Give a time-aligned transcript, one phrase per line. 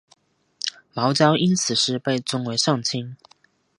[0.95, 3.15] 茅焦因此事被尊为上卿。